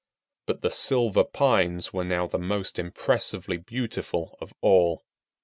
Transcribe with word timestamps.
But 0.47 0.63
the 0.63 0.71
Silver 0.71 1.23
Pines 1.23 1.93
were 1.93 2.03
now 2.03 2.25
the 2.25 2.39
most 2.39 2.79
impressively 2.79 3.57
beautiful 3.57 4.35
of 4.41 4.51
all. 4.59 5.03